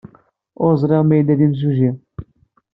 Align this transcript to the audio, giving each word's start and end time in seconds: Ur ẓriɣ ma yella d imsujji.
Ur 0.63 0.71
ẓriɣ 0.81 1.01
ma 1.03 1.15
yella 1.17 1.39
d 1.39 1.41
imsujji. 1.45 1.91